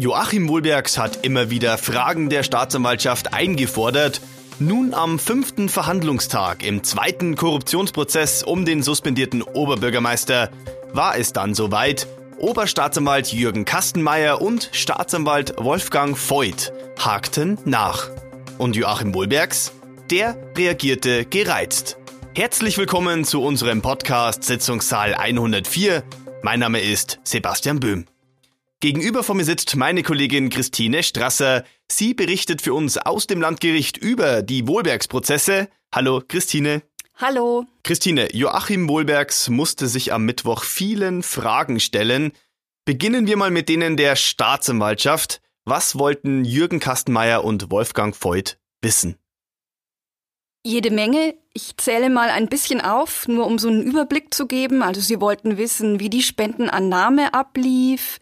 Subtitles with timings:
[0.00, 4.20] Joachim Wohlbergs hat immer wieder Fragen der Staatsanwaltschaft eingefordert.
[4.60, 10.50] Nun am fünften Verhandlungstag im zweiten Korruptionsprozess um den suspendierten Oberbürgermeister
[10.92, 12.06] war es dann soweit.
[12.38, 18.08] Oberstaatsanwalt Jürgen Kastenmeier und Staatsanwalt Wolfgang Voigt hakten nach.
[18.56, 19.72] Und Joachim Wohlbergs,
[20.12, 21.98] der reagierte gereizt.
[22.36, 26.04] Herzlich willkommen zu unserem Podcast Sitzungssaal 104.
[26.44, 28.06] Mein Name ist Sebastian Böhm.
[28.80, 31.64] Gegenüber von mir sitzt meine Kollegin Christine Strasser.
[31.90, 35.68] Sie berichtet für uns aus dem Landgericht über die Wohlbergsprozesse.
[35.92, 36.82] Hallo, Christine.
[37.16, 37.66] Hallo.
[37.82, 42.30] Christine, Joachim Wohlbergs musste sich am Mittwoch vielen Fragen stellen.
[42.84, 45.40] Beginnen wir mal mit denen der Staatsanwaltschaft.
[45.64, 49.16] Was wollten Jürgen Kastenmeier und Wolfgang Voigt wissen?
[50.64, 51.34] Jede Menge.
[51.54, 54.82] Ich zähle mal ein bisschen auf, nur um so einen Überblick zu geben.
[54.82, 58.18] Also Sie wollten wissen, wie die Spendenannahme ablief,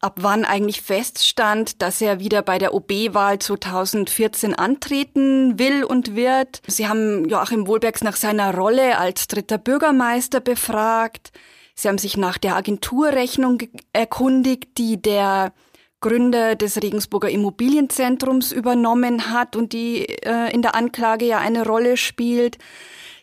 [0.00, 6.60] ab wann eigentlich feststand, dass er wieder bei der OB-Wahl 2014 antreten will und wird.
[6.66, 11.32] Sie haben Joachim Wohlbergs nach seiner Rolle als dritter Bürgermeister befragt.
[11.74, 15.52] Sie haben sich nach der Agenturrechnung erkundigt, die der
[16.00, 21.96] Gründer des Regensburger Immobilienzentrums übernommen hat und die äh, in der Anklage ja eine Rolle
[21.96, 22.58] spielt.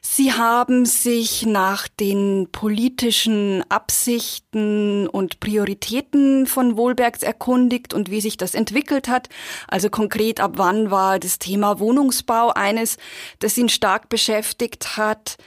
[0.07, 8.37] Sie haben sich nach den politischen Absichten und Prioritäten von Wohlbergs erkundigt und wie sich
[8.37, 9.29] das entwickelt hat.
[9.67, 12.97] Also konkret ab wann war das Thema Wohnungsbau eines,
[13.39, 15.37] das ihn stark beschäftigt hat.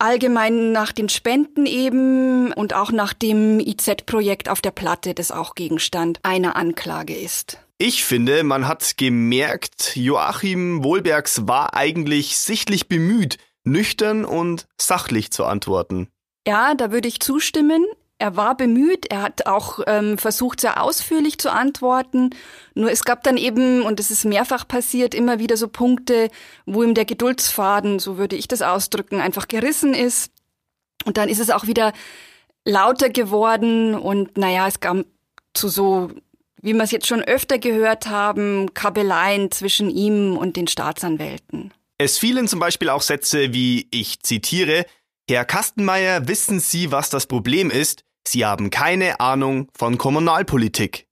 [0.00, 5.56] Allgemein nach den Spenden eben und auch nach dem IZ-Projekt auf der Platte, das auch
[5.56, 7.58] Gegenstand einer Anklage ist.
[7.78, 15.44] Ich finde, man hat gemerkt, Joachim Wohlbergs war eigentlich sichtlich bemüht, nüchtern und sachlich zu
[15.44, 16.08] antworten.
[16.46, 17.84] Ja, da würde ich zustimmen.
[18.20, 22.30] Er war bemüht, er hat auch ähm, versucht, sehr ausführlich zu antworten.
[22.74, 26.28] Nur es gab dann eben, und es ist mehrfach passiert, immer wieder so Punkte,
[26.66, 30.32] wo ihm der Geduldsfaden, so würde ich das ausdrücken, einfach gerissen ist.
[31.04, 31.92] Und dann ist es auch wieder
[32.64, 35.04] lauter geworden und naja, es kam
[35.54, 36.10] zu so,
[36.60, 41.72] wie wir es jetzt schon öfter gehört haben, Kabeleien zwischen ihm und den Staatsanwälten.
[41.98, 44.86] Es fielen zum Beispiel auch Sätze wie, ich zitiere,
[45.28, 48.04] Herr Kastenmeier, wissen Sie, was das Problem ist?
[48.28, 51.06] Sie haben keine Ahnung von Kommunalpolitik.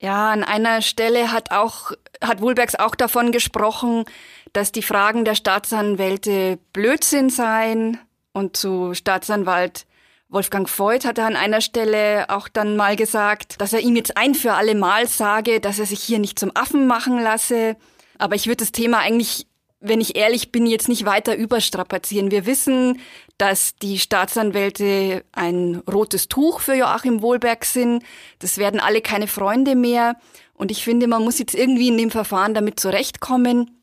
[0.00, 1.90] Ja, an einer Stelle hat auch,
[2.22, 4.04] hat Wohlbergs auch davon gesprochen,
[4.52, 7.98] dass die Fragen der Staatsanwälte Blödsinn seien.
[8.32, 9.86] Und zu Staatsanwalt
[10.28, 14.16] Wolfgang Voigt hat er an einer Stelle auch dann mal gesagt, dass er ihm jetzt
[14.16, 17.76] ein für alle Mal sage, dass er sich hier nicht zum Affen machen lasse.
[18.18, 19.48] Aber ich würde das Thema eigentlich
[19.88, 22.30] wenn ich ehrlich bin, jetzt nicht weiter überstrapazieren.
[22.30, 23.00] Wir wissen,
[23.38, 28.02] dass die Staatsanwälte ein rotes Tuch für Joachim Wohlberg sind.
[28.38, 30.16] Das werden alle keine Freunde mehr.
[30.54, 33.82] Und ich finde, man muss jetzt irgendwie in dem Verfahren damit zurechtkommen.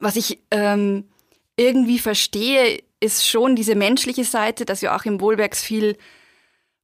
[0.00, 1.04] Was ich ähm,
[1.56, 5.96] irgendwie verstehe, ist schon diese menschliche Seite, dass Joachim Wohlbergs viel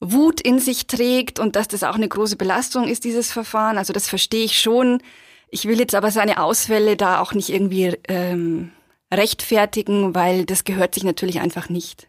[0.01, 3.79] Wut in sich trägt und dass das auch eine große Belastung ist, dieses Verfahren.
[3.79, 5.03] Also das verstehe ich schon.
[5.49, 8.73] Ich will jetzt aber seine Ausfälle da auch nicht irgendwie ähm,
[9.13, 12.09] rechtfertigen, weil das gehört sich natürlich einfach nicht.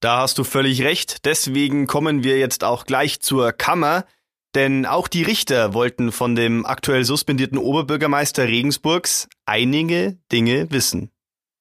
[0.00, 1.24] Da hast du völlig recht.
[1.24, 4.04] Deswegen kommen wir jetzt auch gleich zur Kammer.
[4.54, 11.10] Denn auch die Richter wollten von dem aktuell suspendierten Oberbürgermeister Regensburgs einige Dinge wissen.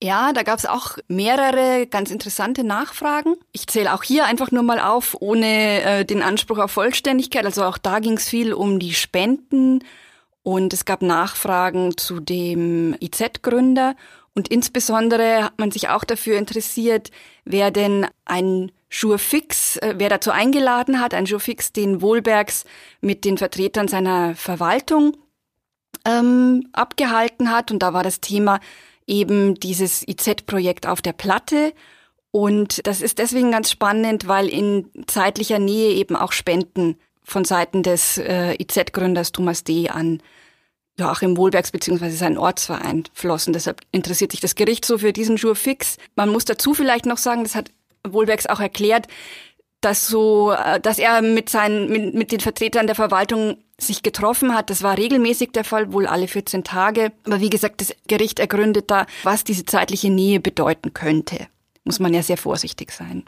[0.02, 3.36] Ja, da gab es auch mehrere ganz interessante Nachfragen.
[3.52, 7.46] Ich zähle auch hier einfach nur mal auf, ohne äh, den Anspruch auf Vollständigkeit.
[7.46, 9.84] Also auch da ging es viel um die Spenden,
[10.48, 13.98] und es gab Nachfragen zu dem IZ-Gründer.
[14.34, 17.12] Und insbesondere hat man sich auch dafür interessiert,
[17.44, 22.64] wer denn ein Jurfix, äh, wer dazu eingeladen hat, ein Jurfix, den Wohlbergs
[23.02, 25.18] mit den Vertretern seiner Verwaltung
[26.06, 27.70] ähm, abgehalten hat.
[27.70, 28.62] Und da war das Thema
[29.06, 31.74] eben dieses IZ-Projekt auf der Platte.
[32.32, 37.84] Und das ist deswegen ganz spannend, weil in zeitlicher Nähe eben auch Spenden von Seiten
[37.84, 39.90] des äh, IZ-Gründers Thomas D.
[39.90, 40.22] an
[41.00, 42.10] Joachim Wohlbergs bzw.
[42.10, 43.54] seinen Ortsverein flossen.
[43.54, 45.98] Deshalb interessiert sich das Gericht so für diesen Jour fix.
[46.16, 47.72] Man muss dazu vielleicht noch sagen, das hat
[48.08, 49.08] Wohlbergs auch erklärt,
[49.82, 54.56] dass so, äh, dass er mit seinen, mit, mit den Vertretern der Verwaltung sich getroffen
[54.56, 54.70] hat.
[54.70, 57.12] Das war regelmäßig der Fall, wohl alle 14 Tage.
[57.26, 61.48] Aber wie gesagt, das Gericht ergründet da, was diese zeitliche Nähe bedeuten könnte.
[61.84, 63.24] Muss man ja sehr vorsichtig sein.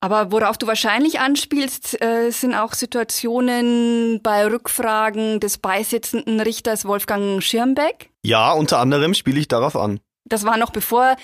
[0.00, 7.42] Aber worauf du wahrscheinlich anspielst, äh, sind auch Situationen bei Rückfragen des beisitzenden Richters Wolfgang
[7.42, 8.10] Schirmbeck.
[8.22, 10.00] Ja, unter anderem spiele ich darauf an.
[10.24, 11.16] Das war noch bevor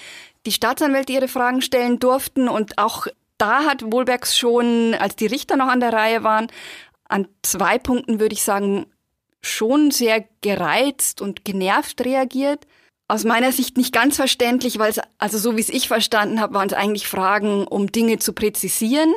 [0.46, 3.06] die Staatsanwälte ihre Fragen stellen durften und auch
[3.38, 6.46] da hat Wohlbergs schon, als die Richter noch an der Reihe waren,
[7.08, 8.86] an zwei Punkten würde ich sagen,
[9.42, 12.66] schon sehr gereizt und genervt reagiert.
[13.12, 16.54] Aus meiner Sicht nicht ganz verständlich, weil es, also so wie es ich verstanden habe,
[16.54, 19.12] waren es eigentlich Fragen, um Dinge zu präzisieren.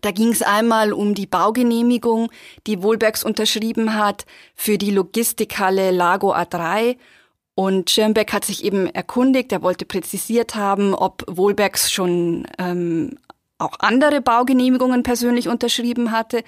[0.00, 2.30] Da ging es einmal um die Baugenehmigung,
[2.66, 4.24] die Wohlbergs unterschrieben hat
[4.54, 6.96] für die Logistikhalle Lago A3.
[7.54, 13.18] Und Schirmbeck hat sich eben erkundigt, er wollte präzisiert haben, ob Wohlbergs schon ähm,
[13.58, 16.42] auch andere Baugenehmigungen persönlich unterschrieben hatte.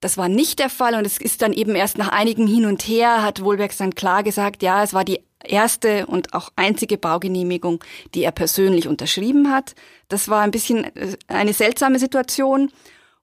[0.00, 2.82] Das war nicht der Fall und es ist dann eben erst nach einigem Hin und
[2.82, 7.82] Her hat Wohlbergs dann klar gesagt, ja, es war die erste und auch einzige Baugenehmigung,
[8.14, 9.74] die er persönlich unterschrieben hat.
[10.08, 12.70] Das war ein bisschen äh, eine seltsame Situation.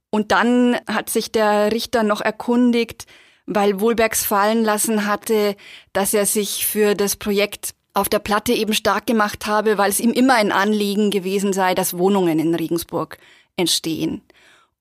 [0.09, 3.06] Und dann hat sich der Richter noch erkundigt,
[3.45, 5.56] weil Wohlbergs fallen lassen hatte,
[5.94, 10.00] dass er sich für das Projekt auf der Platte eben stark gemacht habe, weil es
[10.00, 13.17] ihm immer ein Anliegen gewesen sei, dass Wohnungen in Regensburg
[13.56, 14.21] entstehen.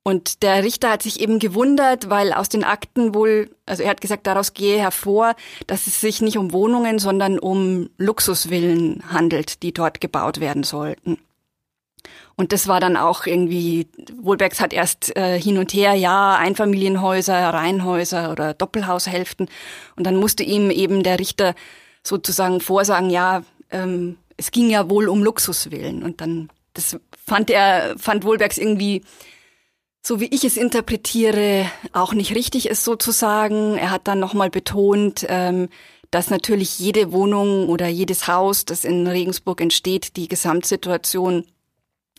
[0.07, 4.03] Und der Richter hat sich eben gewundert, weil aus den Akten wohl, also er hat
[4.03, 5.35] gesagt, daraus gehe hervor,
[5.67, 11.17] dass es sich nicht um Wohnungen, sondern um Luxusvillen handelt, die dort gebaut werden sollten.
[12.37, 13.89] Und das war dann auch irgendwie,
[14.21, 19.49] Wohlbergs hat erst äh, hin und her, ja, Einfamilienhäuser, Reihenhäuser oder Doppelhaushälften.
[19.97, 21.55] Und dann musste ihm eben der Richter
[22.03, 26.03] sozusagen vorsagen, ja, ähm, es ging ja wohl um Luxusvillen.
[26.03, 29.03] Und dann, das fand er, fand Wohlbergs irgendwie
[30.07, 33.77] so wie ich es interpretiere, auch nicht richtig ist sozusagen.
[33.79, 35.69] Er hat dann nochmal betont, ähm,
[36.11, 41.47] dass natürlich jede Wohnung oder jedes Haus, das in Regensburg entsteht, die Gesamtsituation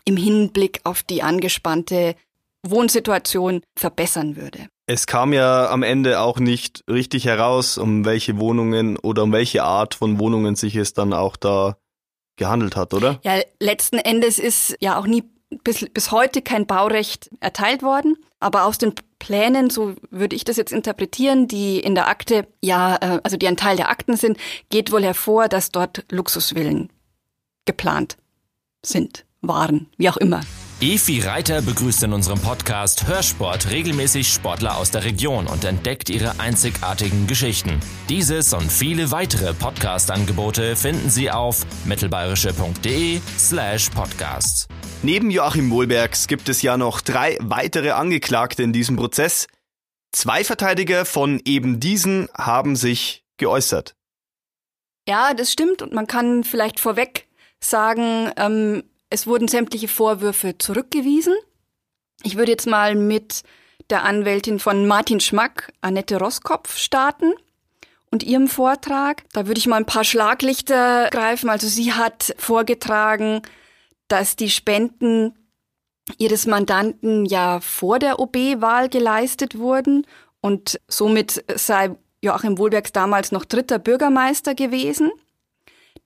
[0.04, 2.16] im Hinblick auf die angespannte
[2.64, 4.68] Wohnsituation verbessern würde.
[4.88, 9.64] Es kam ja am Ende auch nicht richtig heraus, um welche Wohnungen oder um welche
[9.64, 11.78] Art von Wohnungen sich es dann auch da
[12.36, 13.20] gehandelt hat, oder?
[13.24, 15.24] Ja, letzten Endes ist ja auch nie
[15.64, 18.18] bis, bis heute kein Baurecht erteilt worden.
[18.40, 22.96] Aber aus den Plänen, so würde ich das jetzt interpretieren, die in der Akte, ja,
[22.98, 24.38] äh, also die ein Teil der Akten sind,
[24.70, 26.90] geht wohl hervor, dass dort Luxusvillen
[27.66, 28.18] geplant
[28.84, 30.42] sind, waren, wie auch immer.
[30.82, 36.38] Efi Reiter begrüßt in unserem Podcast Hörsport regelmäßig Sportler aus der Region und entdeckt ihre
[36.42, 37.80] einzigartigen Geschichten.
[38.10, 44.68] Dieses und viele weitere Podcast-Angebote finden Sie auf mittelbayerische.de slash podcast.
[45.02, 49.48] Neben Joachim Wohlbergs gibt es ja noch drei weitere Angeklagte in diesem Prozess.
[50.12, 53.96] Zwei Verteidiger von eben diesen haben sich geäußert.
[55.08, 57.30] Ja, das stimmt und man kann vielleicht vorweg
[57.62, 58.84] sagen, ähm,
[59.16, 61.34] es wurden sämtliche Vorwürfe zurückgewiesen.
[62.24, 63.44] Ich würde jetzt mal mit
[63.90, 67.34] der Anwältin von Martin Schmack, Annette Roskopf, starten
[68.12, 69.24] und ihrem Vortrag.
[69.32, 71.50] Da würde ich mal ein paar Schlaglichter greifen.
[71.50, 73.42] Also sie hat vorgetragen,
[74.10, 75.34] dass die Spenden
[76.18, 80.06] ihres Mandanten ja vor der OB-Wahl geleistet wurden
[80.42, 85.10] und somit sei Joachim Wohlbergs damals noch dritter Bürgermeister gewesen.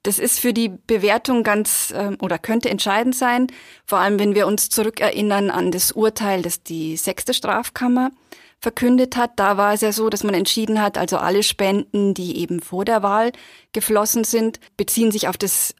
[0.03, 3.47] Das ist für die Bewertung ganz äh, oder könnte entscheidend sein,
[3.85, 8.11] vor allem wenn wir uns zurückerinnern an das Urteil, das die sechste Strafkammer
[8.59, 9.31] verkündet hat.
[9.37, 12.85] Da war es ja so, dass man entschieden hat, also alle Spenden, die eben vor
[12.85, 13.31] der Wahl
[13.73, 15.75] geflossen sind, beziehen sich auf das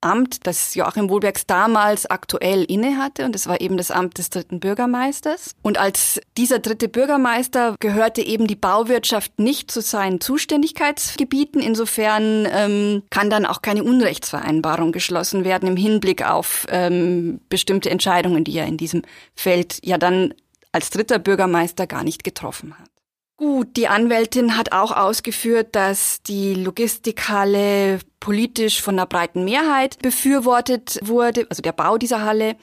[0.00, 4.60] Amt, das Joachim Wohlbergs damals aktuell innehatte, und das war eben das Amt des dritten
[4.60, 5.52] Bürgermeisters.
[5.62, 11.60] Und als dieser dritte Bürgermeister gehörte eben die Bauwirtschaft nicht zu seinen Zuständigkeitsgebieten.
[11.60, 18.44] Insofern ähm, kann dann auch keine Unrechtsvereinbarung geschlossen werden im Hinblick auf ähm, bestimmte Entscheidungen,
[18.44, 19.02] die er in diesem
[19.34, 20.34] Feld ja dann
[20.72, 22.90] als dritter Bürgermeister gar nicht getroffen hat.
[23.38, 30.98] Gut, die Anwältin hat auch ausgeführt, dass die Logistikhalle politisch von einer breiten Mehrheit befürwortet
[31.00, 32.56] wurde, also der Bau dieser Halle.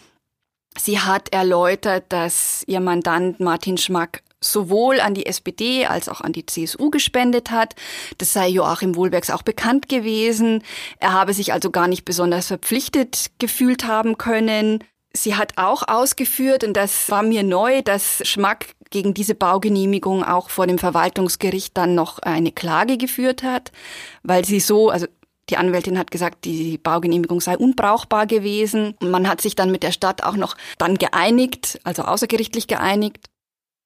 [0.77, 6.33] Sie hat erläutert, dass ihr Mandant Martin Schmack sowohl an die SPD als auch an
[6.33, 7.75] die CSU gespendet hat.
[8.17, 10.63] Das sei Joachim Wohlbergs auch bekannt gewesen.
[10.99, 14.83] Er habe sich also gar nicht besonders verpflichtet gefühlt haben können.
[15.15, 20.49] Sie hat auch ausgeführt, und das war mir neu, dass Schmack gegen diese Baugenehmigung auch
[20.49, 23.71] vor dem Verwaltungsgericht dann noch eine Klage geführt hat,
[24.23, 25.07] weil sie so, also
[25.49, 28.95] die Anwältin hat gesagt, die Baugenehmigung sei unbrauchbar gewesen.
[29.01, 33.27] Man hat sich dann mit der Stadt auch noch dann geeinigt, also außergerichtlich geeinigt.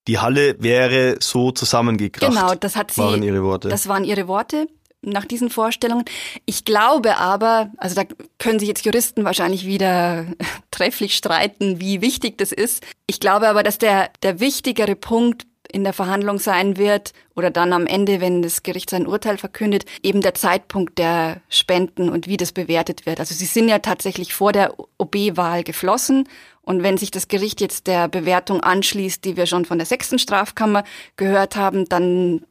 [0.08, 2.32] Die Halle wäre so zusammengekracht.
[2.32, 3.02] Genau, das hat sie.
[3.02, 3.70] Waren ihre Worte.
[3.70, 4.68] Das waren ihre Worte
[5.02, 6.06] nach diesen Vorstellungen.
[6.46, 8.04] Ich glaube aber, also da
[8.40, 10.26] können sich jetzt Juristen wahrscheinlich wieder
[10.72, 12.84] trefflich streiten, wie wichtig das ist.
[13.06, 17.74] Ich glaube aber, dass der, der wichtigere Punkt in der Verhandlung sein wird oder dann
[17.74, 22.38] am Ende, wenn das Gericht sein Urteil verkündet, eben der Zeitpunkt der Spenden und wie
[22.38, 23.20] das bewertet wird.
[23.20, 26.28] Also sie sind ja tatsächlich vor der OB-Wahl geflossen
[26.62, 30.20] und wenn sich das Gericht jetzt der Bewertung anschließt, die wir schon von der sechsten
[30.20, 30.84] Strafkammer
[31.16, 32.46] gehört haben, dann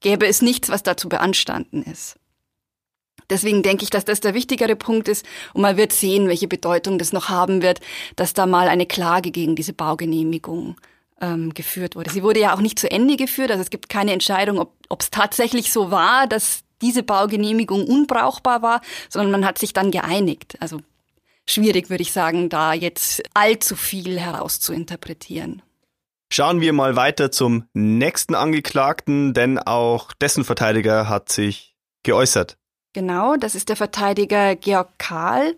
[0.00, 2.16] gäbe es nichts, was dazu beanstanden ist.
[3.28, 6.98] Deswegen denke ich, dass das der wichtigere Punkt ist und man wird sehen, welche Bedeutung
[6.98, 7.80] das noch haben wird,
[8.14, 10.76] dass da mal eine Klage gegen diese Baugenehmigung
[11.20, 12.10] ähm, geführt wurde.
[12.10, 15.10] Sie wurde ja auch nicht zu Ende geführt, also es gibt keine Entscheidung, ob es
[15.10, 20.56] tatsächlich so war, dass diese Baugenehmigung unbrauchbar war, sondern man hat sich dann geeinigt.
[20.60, 20.80] Also
[21.48, 25.62] schwierig, würde ich sagen, da jetzt allzu viel herauszuinterpretieren.
[26.32, 32.58] Schauen wir mal weiter zum nächsten Angeklagten, denn auch dessen Verteidiger hat sich geäußert.
[32.92, 35.54] Genau, das ist der Verteidiger Georg Kahl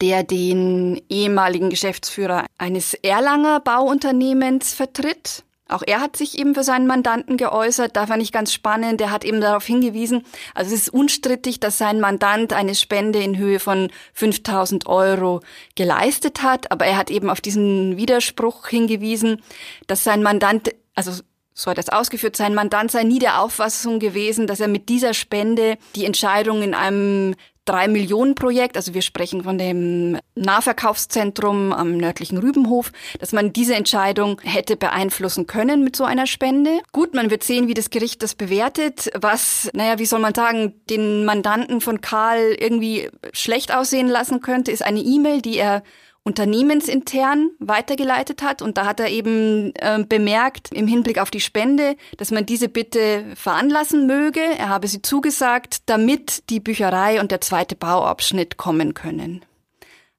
[0.00, 5.44] der den ehemaligen Geschäftsführer eines Erlanger Bauunternehmens vertritt.
[5.70, 7.94] Auch er hat sich eben für seinen Mandanten geäußert.
[7.94, 9.00] Da fand ich ganz spannend.
[9.00, 13.38] Er hat eben darauf hingewiesen, also es ist unstrittig, dass sein Mandant eine Spende in
[13.38, 15.42] Höhe von 5000 Euro
[15.76, 16.72] geleistet hat.
[16.72, 19.42] Aber er hat eben auf diesen Widerspruch hingewiesen,
[19.86, 21.22] dass sein Mandant, also
[21.54, 24.88] so hat er es ausgeführt, sein Mandant sei nie der Auffassung gewesen, dass er mit
[24.88, 31.72] dieser Spende die Entscheidung in einem drei Millionen Projekt, also wir sprechen von dem Nahverkaufszentrum
[31.72, 36.80] am nördlichen Rübenhof, dass man diese Entscheidung hätte beeinflussen können mit so einer Spende.
[36.92, 40.74] Gut, man wird sehen, wie das Gericht das bewertet, was, naja, wie soll man sagen,
[40.88, 45.82] den Mandanten von Karl irgendwie schlecht aussehen lassen könnte, ist eine E-Mail, die er
[46.24, 48.62] unternehmensintern weitergeleitet hat.
[48.62, 52.68] Und da hat er eben äh, bemerkt, im Hinblick auf die Spende, dass man diese
[52.68, 54.40] bitte veranlassen möge.
[54.40, 59.44] Er habe sie zugesagt, damit die Bücherei und der zweite Bauabschnitt kommen können.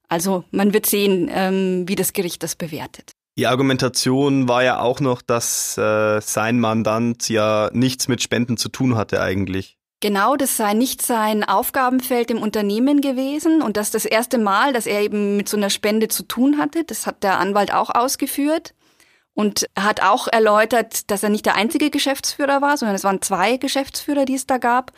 [0.10, 3.12] Also man wird sehen, ähm, wie das Gericht das bewertet.
[3.38, 8.68] Die Argumentation war ja auch noch, dass äh, sein Mandant ja nichts mit Spenden zu
[8.68, 9.78] tun hatte eigentlich.
[10.02, 14.88] Genau, das sei nicht sein Aufgabenfeld im Unternehmen gewesen und das das erste Mal, dass
[14.88, 16.84] er eben mit so einer Spende zu tun hatte.
[16.84, 18.74] Das hat der Anwalt auch ausgeführt
[19.36, 23.58] und hat auch erläutert, dass er nicht der einzige Geschäftsführer war, sondern es waren zwei
[23.58, 24.92] Geschäftsführer, die es da gab.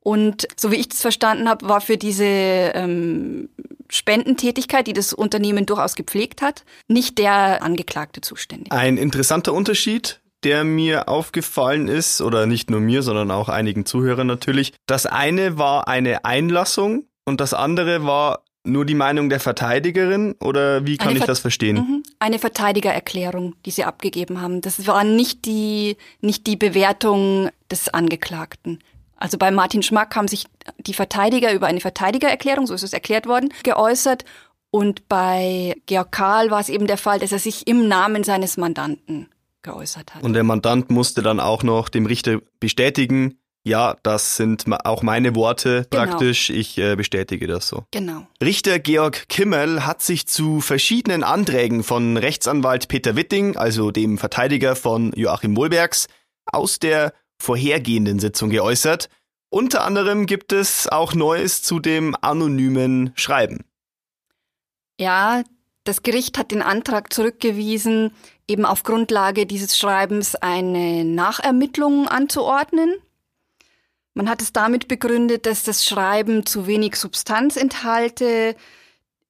[0.00, 3.48] Und so wie ich es verstanden habe, war für diese ähm,
[3.88, 8.72] Spendentätigkeit, die das Unternehmen durchaus gepflegt hat, nicht der Angeklagte zuständig.
[8.72, 14.26] Ein interessanter Unterschied der mir aufgefallen ist, oder nicht nur mir, sondern auch einigen Zuhörern
[14.26, 14.72] natürlich.
[14.86, 20.86] Das eine war eine Einlassung und das andere war nur die Meinung der Verteidigerin oder
[20.86, 21.76] wie kann eine ich das verstehen?
[21.76, 22.02] Mhm.
[22.18, 24.60] Eine Verteidigererklärung, die sie abgegeben haben.
[24.60, 28.80] Das war nicht die, nicht die Bewertung des Angeklagten.
[29.16, 30.46] Also bei Martin Schmack haben sich
[30.78, 34.24] die Verteidiger über eine Verteidigererklärung, so ist es erklärt worden, geäußert.
[34.70, 38.56] Und bei Georg Karl war es eben der Fall, dass er sich im Namen seines
[38.56, 39.28] Mandanten
[39.62, 40.22] geäußert hat.
[40.22, 45.34] Und der Mandant musste dann auch noch dem Richter bestätigen, ja, das sind auch meine
[45.34, 46.04] Worte genau.
[46.04, 46.48] praktisch.
[46.48, 47.84] Ich äh, bestätige das so.
[47.90, 48.26] Genau.
[48.42, 54.76] Richter Georg Kimmel hat sich zu verschiedenen Anträgen von Rechtsanwalt Peter Witting, also dem Verteidiger
[54.76, 56.08] von Joachim Wohlbergs,
[56.46, 59.10] aus der vorhergehenden Sitzung geäußert.
[59.50, 63.64] Unter anderem gibt es auch Neues zu dem anonymen Schreiben.
[64.98, 65.42] Ja,
[65.84, 68.12] das Gericht hat den Antrag zurückgewiesen,
[68.50, 72.94] eben auf Grundlage dieses Schreibens eine Nachermittlung anzuordnen.
[74.14, 78.56] Man hat es damit begründet, dass das Schreiben zu wenig Substanz enthalte.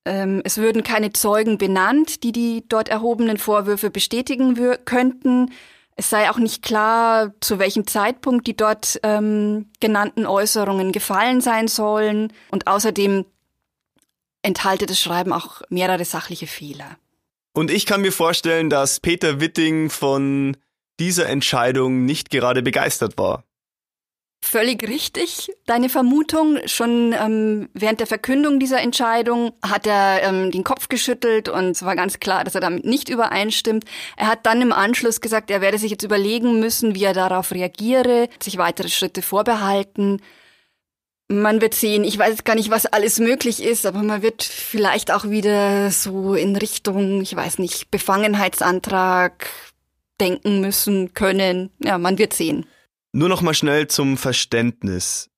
[0.07, 5.53] Ähm, es würden keine Zeugen benannt, die die dort erhobenen Vorwürfe bestätigen könnten.
[5.97, 11.69] Es sei auch nicht klar, zu welchem Zeitpunkt die dort ähm, genannten Äußerungen gefallen sein
[11.69, 12.33] sollen.
[12.51, 13.27] Und außerdem
[14.41, 16.97] enthalte das Schreiben auch mehrere sachliche Fehler.
[17.53, 20.57] Und ich kann mir vorstellen, dass Peter Witting von
[21.01, 23.45] dieser Entscheidung nicht gerade begeistert war.
[24.43, 26.59] Völlig richtig, deine Vermutung.
[26.65, 31.85] Schon ähm, während der Verkündung dieser Entscheidung hat er ähm, den Kopf geschüttelt und es
[31.85, 33.85] war ganz klar, dass er damit nicht übereinstimmt.
[34.17, 37.53] Er hat dann im Anschluss gesagt, er werde sich jetzt überlegen müssen, wie er darauf
[37.53, 40.23] reagiere, sich weitere Schritte vorbehalten.
[41.33, 45.13] Man wird sehen, ich weiß gar nicht, was alles möglich ist, aber man wird vielleicht
[45.13, 49.49] auch wieder so in Richtung, ich weiß nicht, Befangenheitsantrag
[50.21, 51.71] denken müssen, können.
[51.79, 52.67] Ja, man wird sehen.
[53.13, 55.31] Nur noch mal schnell zum Verständnis.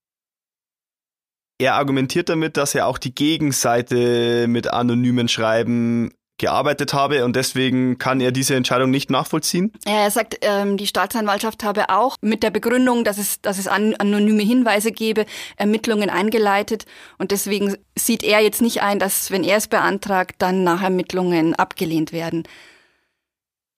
[1.59, 7.99] Er argumentiert damit, dass er auch die Gegenseite mit anonymen Schreiben gearbeitet habe und deswegen
[7.99, 9.73] kann er diese Entscheidung nicht nachvollziehen?
[9.85, 13.95] Er sagt, ähm, die Staatsanwaltschaft habe auch mit der Begründung, dass es, dass es an,
[13.95, 16.87] anonyme Hinweise gebe, Ermittlungen eingeleitet
[17.19, 22.13] und deswegen sieht er jetzt nicht ein, dass wenn er es beantragt, dann Nachermittlungen abgelehnt
[22.13, 22.45] werden.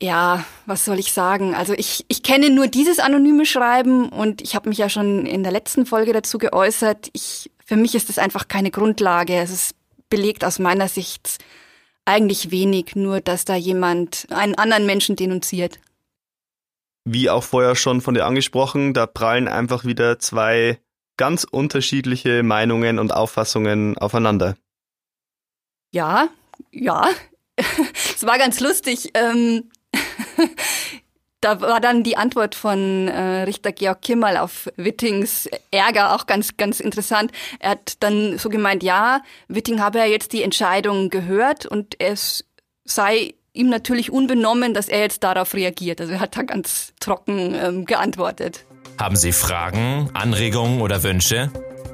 [0.02, 1.54] Ja, was soll ich sagen?
[1.54, 5.42] Also ich, ich kenne nur dieses anonyme Schreiben und ich habe mich ja schon in
[5.42, 7.08] der letzten Folge dazu geäußert.
[7.12, 9.36] Ich, für mich ist das einfach keine Grundlage.
[9.36, 9.76] Es ist
[10.10, 11.38] belegt aus meiner Sicht
[12.04, 15.78] eigentlich wenig, nur dass da jemand einen anderen Menschen denunziert.
[17.04, 20.78] Wie auch vorher schon von dir angesprochen, da prallen einfach wieder zwei
[21.16, 24.56] ganz unterschiedliche Meinungen und Auffassungen aufeinander.
[25.92, 26.28] Ja,
[26.70, 27.08] ja.
[28.16, 29.10] Es war ganz lustig.
[29.14, 29.70] Ähm,
[31.44, 36.56] da war dann die Antwort von äh, Richter Georg Kimmel auf Wittings Ärger auch ganz,
[36.56, 37.32] ganz interessant.
[37.60, 42.46] Er hat dann so gemeint, ja, Witting habe ja jetzt die Entscheidung gehört und es
[42.84, 46.00] sei ihm natürlich unbenommen, dass er jetzt darauf reagiert.
[46.00, 48.64] Also er hat da ganz trocken ähm, geantwortet.
[48.98, 51.50] Haben Sie Fragen, Anregungen oder Wünsche?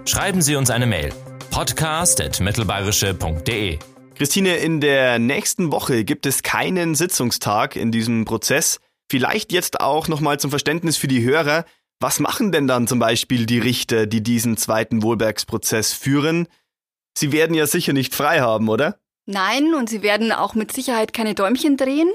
[0.06, 1.12] Schreiben Sie uns eine Mail.
[1.50, 3.80] podcast.mittelbayerische.de
[4.14, 8.78] Christine, in der nächsten Woche gibt es keinen Sitzungstag in diesem Prozess.
[9.10, 11.64] Vielleicht jetzt auch nochmal zum Verständnis für die Hörer.
[11.98, 16.46] Was machen denn dann zum Beispiel die Richter, die diesen zweiten Wohlbergsprozess führen?
[17.18, 19.00] Sie werden ja sicher nicht frei haben, oder?
[19.26, 22.08] Nein, und sie werden auch mit Sicherheit keine Däumchen drehen.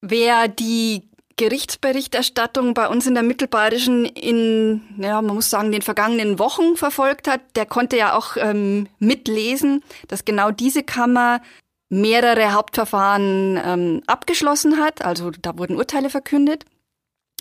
[0.00, 6.38] Wer die Gerichtsberichterstattung bei uns in der Mittelbayerischen in, ja, man muss sagen, den vergangenen
[6.38, 11.42] Wochen verfolgt hat, der konnte ja auch ähm, mitlesen, dass genau diese Kammer
[11.88, 15.04] mehrere Hauptverfahren ähm, abgeschlossen hat.
[15.04, 16.64] Also da wurden Urteile verkündet.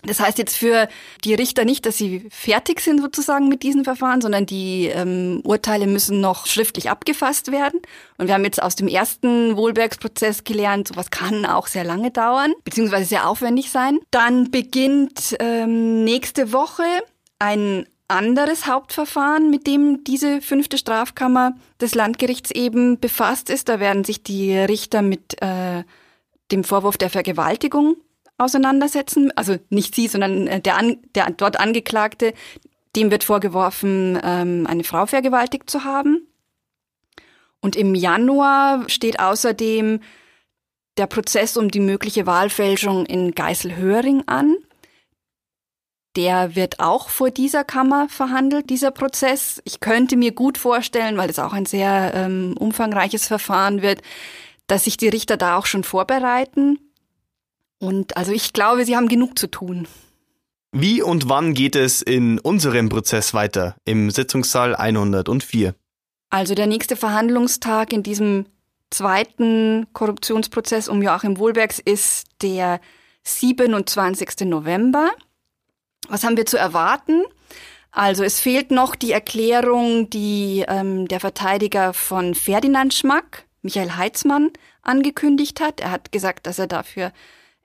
[0.06, 0.90] Das heißt jetzt für
[1.24, 5.88] die Richter nicht, dass sie fertig sind sozusagen mit diesen Verfahren, sondern die ähm, Urteile
[5.88, 7.80] müssen noch schriftlich abgefasst werden.
[8.18, 12.54] Und wir haben jetzt aus dem ersten Wohlbergsprozess gelernt, sowas kann auch sehr lange dauern,
[12.66, 14.00] beziehungsweise sehr aufwendig sein.
[14.12, 16.84] Dann beginnt ähm, nächste Woche
[17.40, 23.70] ein anderes Hauptverfahren, mit dem diese fünfte Strafkammer des Landgerichts eben befasst ist.
[23.70, 25.84] Da werden sich die Richter mit äh,
[26.52, 27.98] dem Vorwurf der Vergewaltigung
[28.38, 29.32] auseinandersetzen.
[29.36, 32.34] Also nicht sie, sondern äh, der, an, der dort Angeklagte,
[32.96, 36.28] dem wird vorgeworfen, ähm, eine Frau vergewaltigt zu haben.
[37.60, 40.02] Und im Januar steht außerdem
[40.98, 44.56] der Prozess um die mögliche Wahlfälschung in Geiselhöring an.
[46.16, 49.62] Der wird auch vor dieser Kammer verhandelt, dieser Prozess.
[49.66, 54.02] Ich könnte mir gut vorstellen, weil es auch ein sehr ähm, umfangreiches Verfahren wird,
[54.68, 56.80] dass sich die Richter da auch schon vorbereiten.
[57.80, 59.88] Und also ich glaube, sie haben genug zu tun.
[60.72, 65.76] Wie und wann geht es in unserem Prozess weiter im Sitzungssaal 104?
[66.30, 68.46] Also der nächste Verhandlungstag in diesem
[68.90, 72.80] zweiten Korruptionsprozess um Joachim Wohlbergs ist der
[73.24, 74.48] 27.
[74.48, 75.12] November.
[76.10, 77.24] Was haben wir zu erwarten?
[77.92, 84.52] Also es fehlt noch die Erklärung, die ähm, der Verteidiger von Ferdinand Schmack, Michael Heitzmann,
[84.82, 85.80] angekündigt hat.
[85.80, 87.12] Er hat gesagt, dass er dafür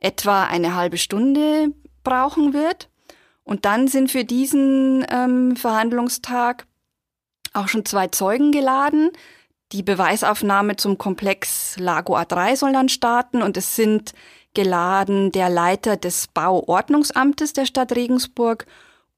[0.00, 1.72] etwa eine halbe Stunde
[2.04, 2.90] brauchen wird.
[3.42, 6.66] Und dann sind für diesen ähm, Verhandlungstag
[7.54, 9.10] auch schon zwei Zeugen geladen.
[9.72, 14.12] Die Beweisaufnahme zum Komplex Lago A3 soll dann starten und es sind
[14.58, 18.66] geladen der Leiter des Bauordnungsamtes der Stadt Regensburg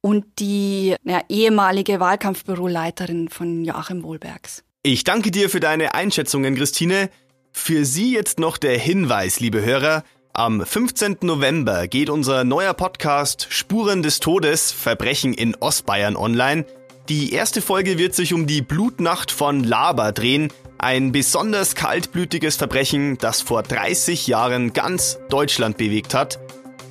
[0.03, 4.65] und die ja, ehemalige Wahlkampfbüroleiterin von Joachim Wohlbergs.
[4.83, 7.09] Ich danke dir für deine Einschätzungen, Christine.
[7.53, 11.17] Für Sie jetzt noch der Hinweis, liebe Hörer, am 15.
[11.23, 16.67] November geht unser neuer Podcast Spuren des Todes Verbrechen in Ostbayern online.
[17.09, 23.19] Die erste Folge wird sich um die Blutnacht von Laber drehen, ein besonders kaltblütiges Verbrechen,
[23.19, 26.39] das vor 30 Jahren ganz Deutschland bewegt hat.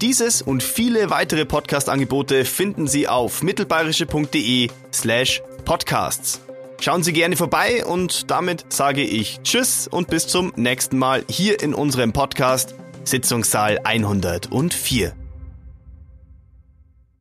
[0.01, 6.39] Dieses und viele weitere Podcast-Angebote finden Sie auf mittelbayerische.de slash podcasts.
[6.79, 11.61] Schauen Sie gerne vorbei und damit sage ich Tschüss und bis zum nächsten Mal hier
[11.61, 15.18] in unserem Podcast Sitzungssaal 104.